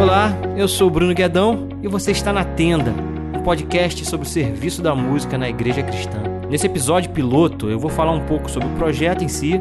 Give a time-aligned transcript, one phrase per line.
[0.00, 2.90] Olá, eu sou o Bruno Guedão e você está na Tenda,
[3.36, 6.16] um podcast sobre o serviço da música na igreja cristã.
[6.48, 9.60] Nesse episódio piloto, eu vou falar um pouco sobre o projeto em si,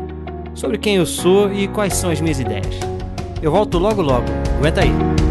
[0.55, 2.79] sobre quem eu sou e quais são as minhas ideias.
[3.41, 5.29] Eu volto logo logo, aguenta aí.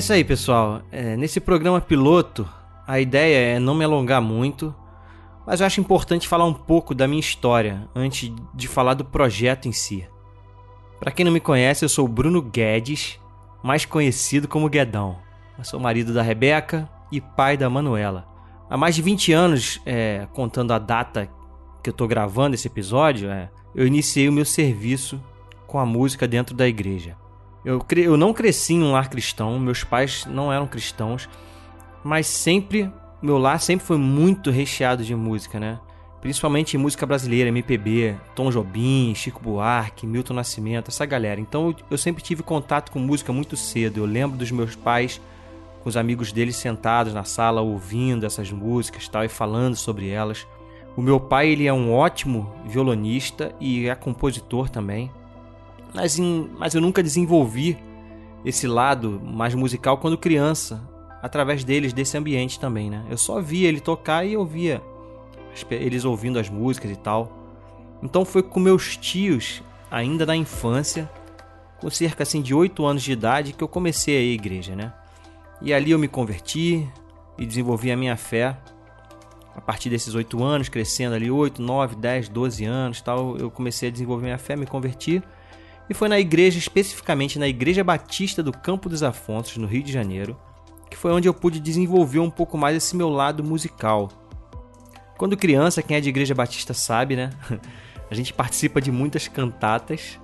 [0.00, 0.80] Isso aí, pessoal.
[0.90, 2.48] É, nesse programa piloto,
[2.86, 4.74] a ideia é não me alongar muito,
[5.46, 9.68] mas eu acho importante falar um pouco da minha história antes de falar do projeto
[9.68, 10.08] em si.
[10.98, 13.20] Para quem não me conhece, eu sou Bruno Guedes,
[13.62, 15.18] mais conhecido como Guedão.
[15.58, 18.26] Eu sou marido da Rebeca e pai da Manuela.
[18.70, 21.28] Há mais de 20 anos, é, contando a data
[21.82, 25.22] que eu estou gravando esse episódio, é, eu iniciei o meu serviço
[25.66, 27.16] com a música dentro da igreja.
[27.64, 31.28] Eu, eu não cresci em um lar cristão, meus pais não eram cristãos,
[32.02, 35.78] mas sempre, meu lar sempre foi muito recheado de música, né?
[36.22, 41.40] Principalmente música brasileira, MPB, Tom Jobim, Chico Buarque, Milton Nascimento, essa galera.
[41.40, 44.00] Então eu sempre tive contato com música muito cedo.
[44.00, 45.20] Eu lembro dos meus pais
[45.82, 50.46] com os amigos deles sentados na sala ouvindo essas músicas tal, e falando sobre elas.
[50.94, 55.10] O meu pai ele é um ótimo violonista e é compositor também
[55.94, 57.78] mas, em, mas eu nunca desenvolvi
[58.44, 60.82] esse lado mais musical quando criança,
[61.22, 63.04] através deles, desse ambiente também, né?
[63.10, 64.82] Eu só via ele tocar e eu via
[65.70, 67.36] eles ouvindo as músicas e tal.
[68.02, 71.10] Então foi com meus tios, ainda na infância,
[71.80, 74.74] com cerca assim de 8 anos de idade, que eu comecei a ir à igreja,
[74.74, 74.92] né?
[75.60, 76.88] E ali eu me converti
[77.36, 78.56] e desenvolvi a minha fé.
[79.54, 83.88] A partir desses 8 anos, crescendo ali 8, 9, 10, 12 anos, tal, eu comecei
[83.88, 85.22] a desenvolver minha fé, me converti
[85.90, 89.92] e foi na igreja, especificamente na Igreja Batista do Campo dos Afonsos, no Rio de
[89.92, 90.38] Janeiro,
[90.88, 94.08] que foi onde eu pude desenvolver um pouco mais esse meu lado musical.
[95.18, 97.30] Quando criança, quem é de Igreja Batista sabe, né?
[98.08, 100.18] A gente participa de muitas cantatas.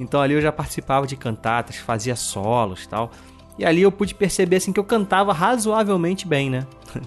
[0.00, 3.10] Então ali eu já participava de cantatas, fazia solos, tal.
[3.58, 6.66] E ali eu pude perceber assim que eu cantava razoavelmente bem, né?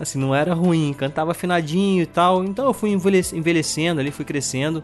[0.00, 2.44] Assim, não era ruim, cantava afinadinho e tal.
[2.44, 4.82] Então eu fui envelhecendo ali, fui crescendo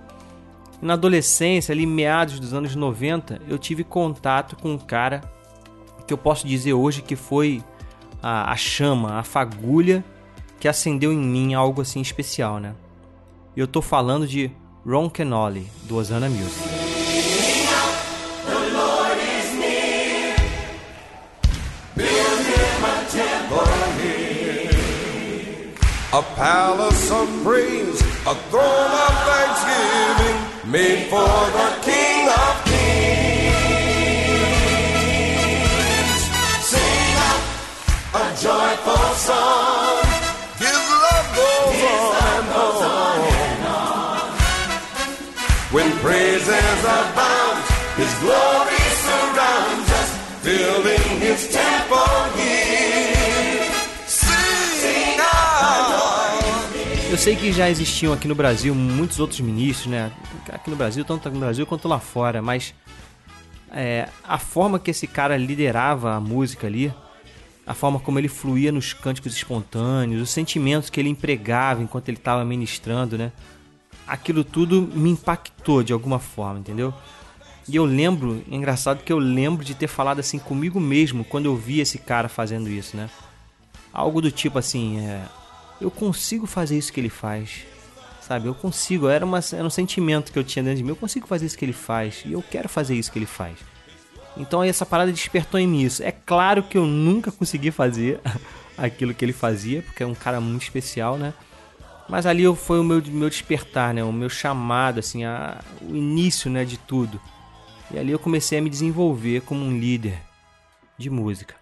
[0.80, 5.20] na adolescência, ali meados dos anos 90, eu tive contato com um cara
[6.06, 7.62] que eu posso dizer hoje que foi
[8.22, 10.04] a, a chama, a fagulha
[10.58, 12.74] que acendeu em mim algo assim especial, né?
[13.56, 14.50] Eu tô falando de
[14.86, 16.80] Ron Kenoli, do Osana Music.
[26.12, 28.89] A palace of praise, a throne
[30.70, 33.90] made for the King of Kings.
[36.70, 37.42] Sing out
[38.14, 40.06] a joyful song.
[40.62, 44.30] His love goes, His on, love goes on, and on.
[45.74, 47.58] When praises abound,
[47.96, 48.59] His glory
[57.20, 60.10] sei que já existiam aqui no Brasil muitos outros ministros, né?
[60.50, 62.74] aqui no Brasil, tanto no Brasil quanto lá fora, mas
[63.70, 66.90] é, a forma que esse cara liderava a música ali,
[67.66, 72.16] a forma como ele fluía nos cânticos espontâneos, os sentimentos que ele empregava enquanto ele
[72.16, 73.32] estava ministrando, né?
[74.06, 76.94] Aquilo tudo me impactou de alguma forma, entendeu?
[77.68, 81.44] E eu lembro, é engraçado que eu lembro de ter falado assim comigo mesmo quando
[81.44, 83.10] eu vi esse cara fazendo isso, né?
[83.92, 85.22] Algo do tipo assim, é,
[85.80, 87.64] eu consigo fazer isso que ele faz
[88.30, 88.46] sabe?
[88.46, 91.26] Eu consigo, era, uma, era um sentimento que eu tinha dentro de mim, eu consigo
[91.26, 93.58] fazer isso que ele faz, e eu quero fazer isso que ele faz.
[94.36, 96.00] Então essa parada despertou em mim isso.
[96.00, 98.20] É claro que eu nunca consegui fazer
[98.78, 101.34] aquilo que ele fazia, porque é um cara muito especial, né?
[102.08, 104.04] Mas ali foi o meu, meu despertar, né?
[104.04, 107.20] O meu chamado, assim, a, o início, né, de tudo.
[107.90, 110.20] E ali eu comecei a me desenvolver como um líder
[110.96, 111.56] de música.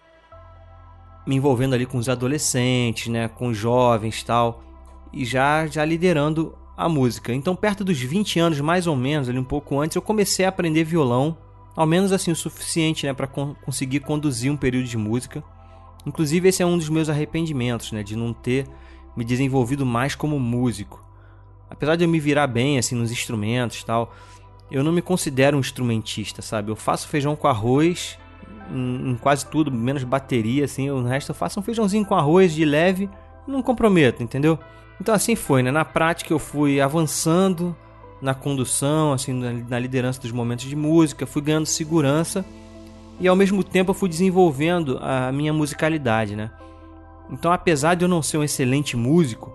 [1.25, 4.63] Me envolvendo ali com os adolescentes, né, com os jovens, tal,
[5.13, 7.33] e já já liderando a música.
[7.33, 10.49] Então, perto dos 20 anos, mais ou menos, ali um pouco antes, eu comecei a
[10.49, 11.37] aprender violão,
[11.75, 15.43] ao menos assim o suficiente, né, para con conseguir conduzir um período de música.
[16.05, 18.65] Inclusive, esse é um dos meus arrependimentos, né, de não ter
[19.15, 21.03] me desenvolvido mais como músico.
[21.69, 24.15] Apesar de eu me virar bem assim nos instrumentos, tal,
[24.71, 26.71] eu não me considero um instrumentista, sabe?
[26.71, 28.17] Eu faço feijão com arroz
[28.71, 32.53] em, em quase tudo, menos bateria, assim, o resto eu faço um feijãozinho com arroz
[32.53, 33.09] de leve,
[33.47, 34.59] não comprometo, entendeu?
[35.01, 35.71] Então assim foi, né?
[35.71, 37.75] Na prática eu fui avançando
[38.21, 42.45] na condução, assim, na liderança dos momentos de música, fui ganhando segurança
[43.19, 46.51] e ao mesmo tempo eu fui desenvolvendo a minha musicalidade, né?
[47.29, 49.53] Então, apesar de eu não ser um excelente músico,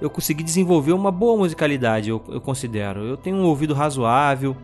[0.00, 3.04] eu consegui desenvolver uma boa musicalidade, eu, eu considero.
[3.04, 4.56] Eu tenho um ouvido razoável,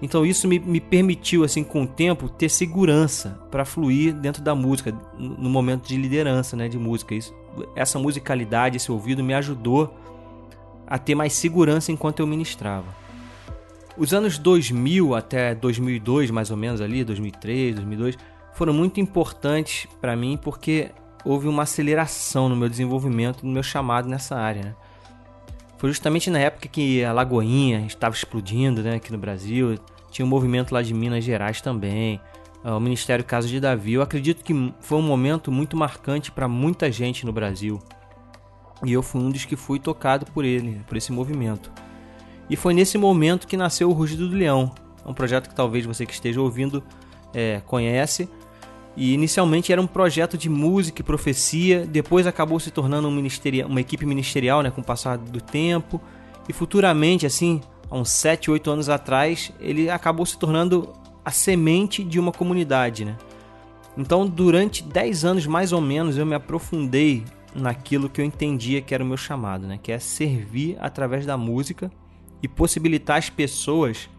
[0.00, 4.54] então isso me, me permitiu, assim, com o tempo, ter segurança para fluir dentro da
[4.54, 7.14] música, no momento de liderança, né, de música.
[7.14, 7.34] Isso,
[7.74, 9.92] essa musicalidade, esse ouvido me ajudou
[10.86, 12.86] a ter mais segurança enquanto eu ministrava.
[13.96, 18.16] Os anos 2000 até 2002, mais ou menos ali, 2003, 2002,
[18.54, 20.90] foram muito importantes para mim porque
[21.24, 24.62] houve uma aceleração no meu desenvolvimento, no meu chamado nessa área.
[24.62, 24.74] Né?
[25.78, 29.78] Foi justamente na época que a Lagoinha estava explodindo né, aqui no Brasil,
[30.10, 32.20] tinha um movimento lá de Minas Gerais também,
[32.64, 33.92] ah, o Ministério Casa de Davi.
[33.92, 37.78] Eu acredito que foi um momento muito marcante para muita gente no Brasil.
[38.84, 41.70] E eu fui um dos que fui tocado por ele, por esse movimento.
[42.50, 44.74] E foi nesse momento que nasceu o Rugido do Leão,
[45.06, 46.82] um projeto que talvez você que esteja ouvindo
[47.32, 48.28] é, conhece.
[49.00, 53.28] E inicialmente era um projeto de música e profecia, depois acabou se tornando um
[53.68, 56.00] uma equipe ministerial né, com o passar do tempo.
[56.48, 60.92] E futuramente, assim, há uns 7, 8 anos atrás, ele acabou se tornando
[61.24, 63.04] a semente de uma comunidade.
[63.04, 63.16] Né?
[63.96, 67.22] Então, durante 10 anos mais ou menos, eu me aprofundei
[67.54, 69.78] naquilo que eu entendia que era o meu chamado, né?
[69.80, 71.88] que é servir através da música
[72.42, 74.10] e possibilitar às pessoas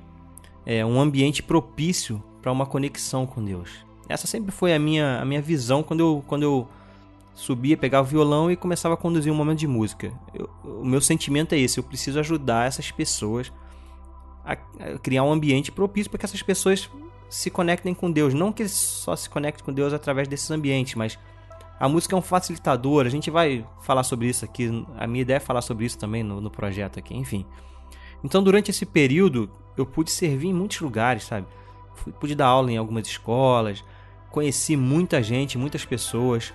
[0.65, 3.88] é, um ambiente propício para uma conexão com Deus.
[4.09, 6.67] Essa sempre foi a minha, a minha visão quando eu, quando eu
[7.35, 10.11] subia, pegava o violão e começava a conduzir um momento de música.
[10.33, 13.53] Eu, o meu sentimento é esse: eu preciso ajudar essas pessoas
[14.43, 16.89] a, a criar um ambiente propício para que essas pessoas
[17.29, 18.33] se conectem com Deus.
[18.33, 21.19] Não que só se conectem com Deus através desses ambientes, mas
[21.79, 23.05] a música é um facilitador.
[23.05, 24.85] A gente vai falar sobre isso aqui.
[24.97, 27.15] A minha ideia é falar sobre isso também no, no projeto aqui.
[27.15, 27.45] Enfim.
[28.23, 31.47] Então, durante esse período, eu pude servir em muitos lugares, sabe?
[32.19, 33.83] pude dar aula em algumas escolas,
[34.31, 36.53] conheci muita gente, muitas pessoas.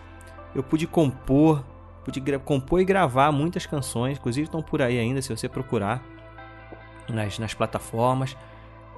[0.55, 1.65] Eu pude compor,
[2.05, 6.05] pude compor e gravar muitas canções, inclusive estão por aí ainda, se você procurar
[7.09, 8.37] nas, nas plataformas.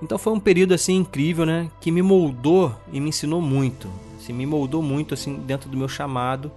[0.02, 3.88] Então foi um período assim incrível, né, que me moldou e me ensinou muito.
[4.18, 6.52] Assim, me moldou muito assim dentro do meu chamado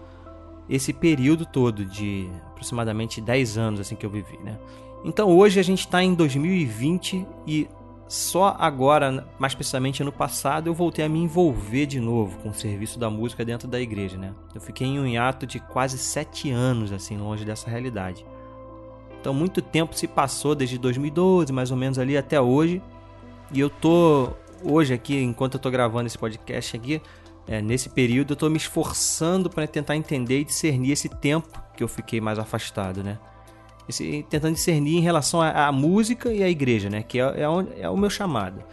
[0.70, 4.58] esse período todo de aproximadamente 10 anos assim que eu vivi, né?
[5.04, 7.68] Então hoje a gente está em 2020 e
[8.10, 12.54] só agora, mais precisamente ano passado, eu voltei a me envolver de novo com o
[12.54, 14.34] serviço da música dentro da igreja, né?
[14.54, 18.26] Eu fiquei em um hiato de quase sete anos, assim, longe dessa realidade.
[19.22, 22.82] Então muito tempo se passou desde 2012, mais ou menos ali até hoje,
[23.52, 24.30] e eu tô
[24.64, 27.00] hoje aqui, enquanto eu tô gravando esse podcast aqui,
[27.46, 31.84] é, nesse período eu tô me esforçando para tentar entender e discernir esse tempo que
[31.84, 33.20] eu fiquei mais afastado, né?
[33.90, 37.02] Esse, tentando discernir em relação à, música e à igreja, né?
[37.02, 38.64] Que é, é, onde, é o meu chamado.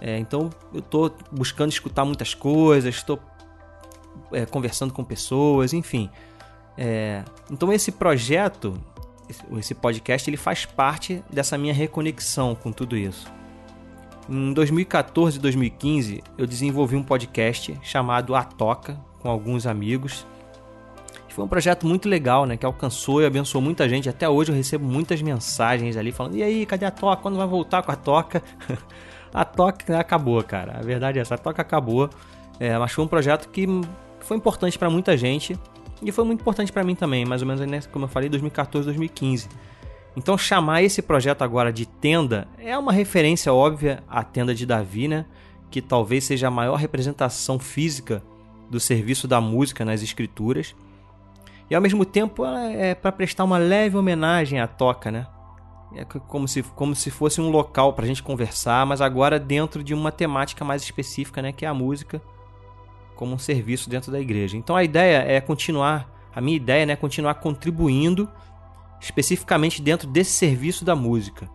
[0.00, 3.18] É, então eu estou buscando escutar muitas coisas, estou
[4.32, 6.10] é, conversando com pessoas, enfim.
[6.76, 8.74] É, então esse projeto,
[9.58, 13.26] esse podcast, ele faz parte dessa minha reconexão com tudo isso.
[14.28, 20.26] Em 2014 e 2015, eu desenvolvi um podcast chamado A Toca com alguns amigos
[21.40, 22.54] foi um projeto muito legal, né?
[22.54, 24.10] Que alcançou e abençoou muita gente.
[24.10, 27.22] Até hoje eu recebo muitas mensagens ali falando: e aí, cadê a toca?
[27.22, 28.42] Quando vai voltar com a toca?
[29.32, 30.78] a toca acabou, cara.
[30.78, 32.10] A verdade é essa: a toca acabou.
[32.58, 33.66] É, mas foi um projeto que
[34.18, 35.58] foi importante para muita gente
[36.02, 38.84] e foi muito importante para mim também, mais ou menos, né, como eu falei, 2014,
[38.84, 39.48] 2015.
[40.14, 45.08] Então, chamar esse projeto agora de tenda é uma referência óbvia à tenda de Davi,
[45.08, 45.24] né?
[45.70, 48.22] Que talvez seja a maior representação física
[48.68, 50.74] do serviço da música nas escrituras.
[51.70, 55.26] E ao mesmo tempo é para prestar uma leve homenagem à toca, né?
[55.94, 59.82] É como se, como se fosse um local para a gente conversar, mas agora dentro
[59.82, 61.52] de uma temática mais específica, né?
[61.52, 62.20] Que é a música
[63.14, 64.56] como um serviço dentro da igreja.
[64.56, 68.28] Então a ideia é continuar, a minha ideia né, é continuar contribuindo
[69.00, 71.48] especificamente dentro desse serviço da música.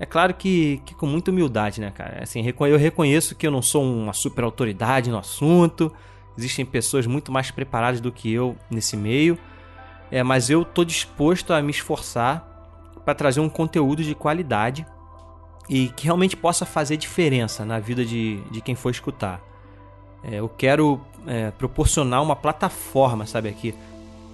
[0.00, 2.22] É claro que, que com muita humildade, né, cara?
[2.22, 5.92] Assim, eu reconheço que eu não sou uma super autoridade no assunto,
[6.36, 9.38] Existem pessoas muito mais preparadas do que eu nesse meio,
[10.10, 12.50] é, mas eu estou disposto a me esforçar
[13.04, 14.86] para trazer um conteúdo de qualidade
[15.68, 19.40] e que realmente possa fazer diferença na vida de, de quem for escutar.
[20.22, 23.74] É, eu quero é, proporcionar uma plataforma, sabe, aqui,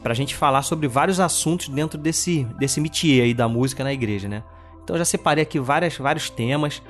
[0.02, 3.92] para a gente falar sobre vários assuntos dentro desse, desse métier aí da música na
[3.92, 4.42] igreja, né?
[4.82, 6.82] Então já separei aqui várias, vários temas.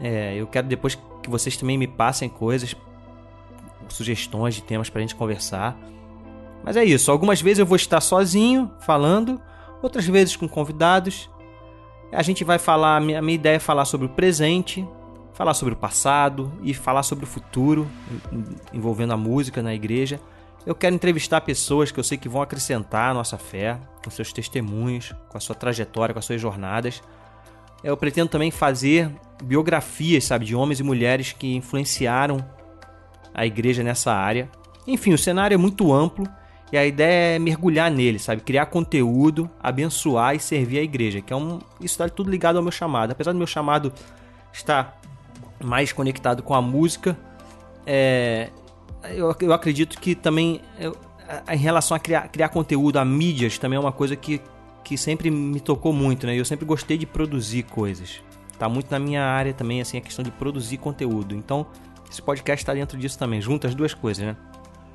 [0.00, 2.76] É, eu quero depois que vocês também me passem coisas
[3.92, 5.78] sugestões de temas para a gente conversar.
[6.64, 9.40] Mas é isso, algumas vezes eu vou estar sozinho falando,
[9.82, 11.28] outras vezes com convidados.
[12.12, 14.86] A gente vai falar, a minha, ideia é falar sobre o presente,
[15.32, 17.88] falar sobre o passado e falar sobre o futuro,
[18.72, 20.20] envolvendo a música na igreja.
[20.64, 24.32] Eu quero entrevistar pessoas que eu sei que vão acrescentar a nossa fé, com seus
[24.32, 27.02] testemunhos, com a sua trajetória, com as suas jornadas.
[27.82, 29.10] Eu pretendo também fazer
[29.42, 32.44] biografias, sabe, de homens e mulheres que influenciaram
[33.34, 34.48] a igreja nessa área.
[34.86, 36.26] Enfim, o cenário é muito amplo
[36.72, 41.32] e a ideia é mergulhar nele, sabe, criar conteúdo, abençoar e servir a igreja, que
[41.32, 43.12] é um isso está tudo ligado ao meu chamado.
[43.12, 43.92] Apesar do meu chamado
[44.52, 45.00] estar
[45.62, 47.16] mais conectado com a música,
[47.86, 48.48] é,
[49.10, 50.96] eu, eu acredito que também eu,
[51.50, 54.40] em relação a criar, criar conteúdo, a mídias também é uma coisa que,
[54.84, 56.38] que sempre me tocou muito, né?
[56.38, 58.20] Eu sempre gostei de produzir coisas.
[58.58, 61.34] Tá muito na minha área também, assim, a questão de produzir conteúdo.
[61.34, 61.66] Então,
[62.12, 64.36] esse podcast está dentro disso também, junta as duas coisas, né?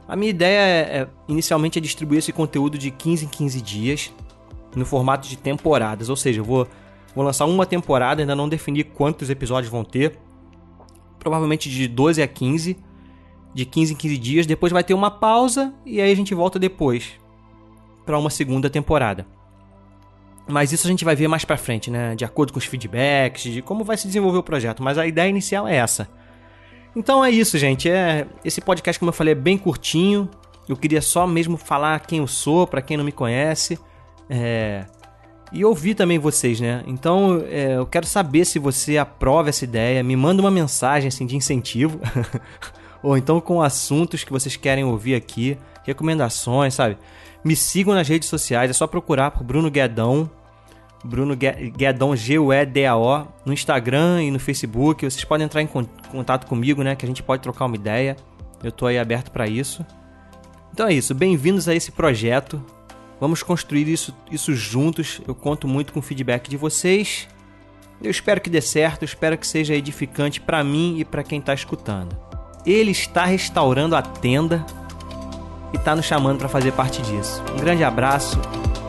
[0.08, 4.14] A minha ideia é, é, inicialmente é distribuir esse conteúdo de 15 em 15 dias,
[4.76, 6.08] no formato de temporadas.
[6.08, 6.68] Ou seja, eu vou,
[7.14, 10.18] vou lançar uma temporada, ainda não defini quantos episódios vão ter.
[11.20, 12.78] Provavelmente de 12 a 15
[13.54, 16.60] de 15 em 15 dias, depois vai ter uma pausa e aí a gente volta
[16.60, 17.14] depois
[18.06, 19.26] para uma segunda temporada.
[20.48, 22.16] Mas isso a gente vai ver mais para frente, né?
[22.16, 24.82] De acordo com os feedbacks, de como vai se desenvolver o projeto.
[24.82, 26.08] Mas a ideia inicial é essa.
[26.98, 27.88] Então é isso, gente.
[27.88, 30.27] É esse podcast, como eu falei, é bem curtinho.
[30.68, 33.77] Eu queria só mesmo falar quem eu sou, para quem não me conhece.
[34.27, 34.84] É...
[35.54, 36.84] E ouvir também vocês, né?
[36.88, 40.01] Então é, eu quero saber se você aprova essa ideia.
[40.01, 42.01] Me manda uma mensagem assim de incentivo.
[43.04, 46.98] ou então com assuntos que vocês querem ouvir aqui, recomendações, sabe?
[47.44, 50.30] Me sigam nas redes sociais, é só procurar por Bruno Guedão,
[51.08, 55.06] Bruno Guedão, G-U-E-D-A-O, no Instagram e no Facebook.
[55.06, 55.68] Vocês podem entrar em
[56.12, 56.96] contato comigo, né?
[56.96, 58.18] Que a gente pode trocar uma ideia.
[58.64, 59.86] Eu tô aí aberto para isso.
[60.74, 62.62] Então é isso, bem-vindos a esse projeto.
[63.20, 65.22] Vamos construir isso, isso juntos.
[65.28, 67.28] Eu conto muito com o feedback de vocês.
[68.02, 71.54] Eu espero que dê certo, espero que seja edificante para mim e para quem está
[71.54, 72.16] escutando.
[72.64, 74.64] Ele está restaurando a tenda
[75.74, 77.42] e está nos chamando para fazer parte disso.
[77.54, 78.40] Um grande abraço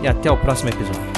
[0.03, 1.18] e até o próximo episódio.